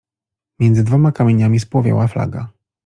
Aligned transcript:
Między 0.59 0.83
dwoma 0.83 1.11
kamieniami 1.11 1.59
spłowiała 1.59 2.07
flaga. 2.07 2.49